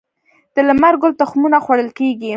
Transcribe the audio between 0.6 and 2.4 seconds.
لمر ګل تخمونه خوړل کیږي